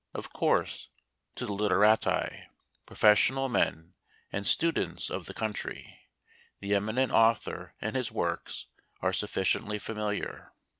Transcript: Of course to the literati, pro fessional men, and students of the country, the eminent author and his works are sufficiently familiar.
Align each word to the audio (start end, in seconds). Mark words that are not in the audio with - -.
Of 0.15 0.33
course 0.33 0.89
to 1.35 1.45
the 1.45 1.53
literati, 1.53 2.47
pro 2.87 2.95
fessional 2.97 3.51
men, 3.51 3.93
and 4.31 4.47
students 4.47 5.11
of 5.11 5.27
the 5.27 5.33
country, 5.35 6.09
the 6.59 6.73
eminent 6.73 7.11
author 7.11 7.75
and 7.79 7.95
his 7.95 8.11
works 8.11 8.65
are 9.03 9.13
sufficiently 9.13 9.77
familiar. 9.77 10.53